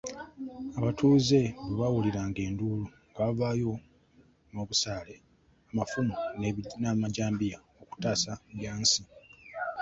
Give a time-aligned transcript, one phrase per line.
[0.79, 3.73] Abatuuze bwe bawuliranga enduulu, nga bavaayo
[4.51, 5.15] n'obusaale,
[5.71, 6.13] amafumu
[6.81, 9.01] n'amajambiya okutaasa Byansi.